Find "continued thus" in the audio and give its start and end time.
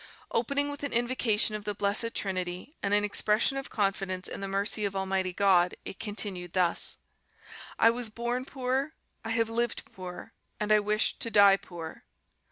5.99-6.97